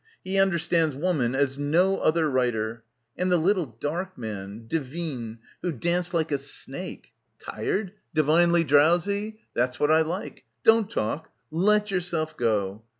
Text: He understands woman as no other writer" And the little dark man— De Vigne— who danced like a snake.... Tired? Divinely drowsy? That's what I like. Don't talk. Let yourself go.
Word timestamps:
He 0.23 0.39
understands 0.39 0.95
woman 0.95 1.35
as 1.35 1.59
no 1.59 1.99
other 1.99 2.27
writer" 2.27 2.83
And 3.19 3.31
the 3.31 3.37
little 3.37 3.67
dark 3.67 4.17
man— 4.17 4.65
De 4.67 4.79
Vigne— 4.79 5.35
who 5.61 5.71
danced 5.71 6.11
like 6.11 6.31
a 6.31 6.39
snake.... 6.39 7.13
Tired? 7.37 7.91
Divinely 8.11 8.63
drowsy? 8.63 9.41
That's 9.53 9.79
what 9.79 9.91
I 9.91 10.01
like. 10.01 10.43
Don't 10.63 10.89
talk. 10.89 11.29
Let 11.51 11.91
yourself 11.91 12.35
go. 12.35 12.81